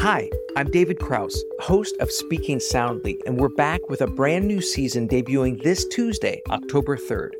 [0.00, 4.62] Hi, I'm David Krauss, host of Speaking Soundly, and we're back with a brand new
[4.62, 7.32] season debuting this Tuesday, October 3rd.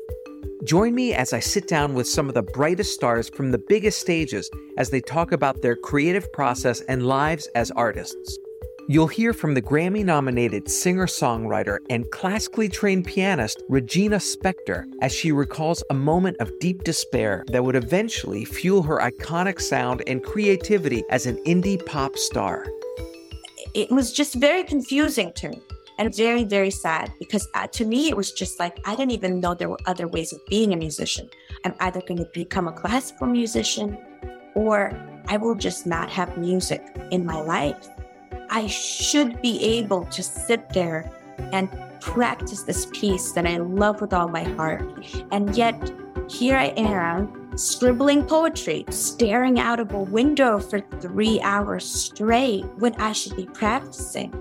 [0.63, 3.99] Join me as I sit down with some of the brightest stars from the biggest
[3.99, 4.47] stages
[4.77, 8.37] as they talk about their creative process and lives as artists.
[8.87, 15.13] You'll hear from the Grammy nominated singer songwriter and classically trained pianist Regina Spektor as
[15.13, 20.23] she recalls a moment of deep despair that would eventually fuel her iconic sound and
[20.23, 22.65] creativity as an indie pop star.
[23.75, 25.61] It was just very confusing to me
[25.99, 29.39] and very, very sad because uh, to me, it was just like I didn't even
[29.39, 31.29] know there were other ways of being a musician.
[31.63, 33.97] I'm either going to become a classical musician
[34.55, 34.91] or
[35.27, 37.87] I will just not have music in my life.
[38.53, 41.09] I should be able to sit there
[41.53, 41.69] and
[42.01, 44.83] practice this piece that I love with all my heart.
[45.31, 45.91] And yet,
[46.29, 52.93] here I am scribbling poetry, staring out of a window for three hours straight when
[52.95, 54.33] I should be practicing.